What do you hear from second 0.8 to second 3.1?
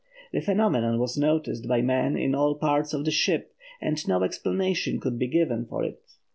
was noticed by men in all parts of